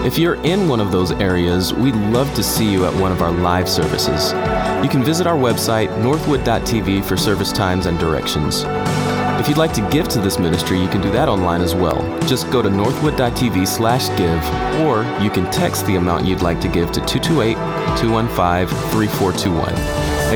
[0.08, 3.22] If you're in one of those areas, we'd love to see you at one of
[3.22, 4.32] our live services.
[4.82, 8.64] You can visit our website, northwood.tv, for service times and directions.
[9.38, 12.00] If you'd like to give to this ministry, you can do that online as well.
[12.22, 14.42] Just go to northwood.tv slash give,
[14.88, 17.56] or you can text the amount you'd like to give to 228
[17.98, 19.74] 215 3421.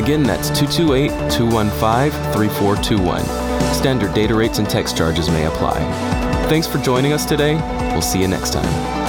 [0.04, 3.74] Again, that's 228 215 3421.
[3.74, 6.23] Standard data rates and text charges may apply.
[6.50, 7.56] Thanks for joining us today.
[7.92, 9.03] We'll see you next time.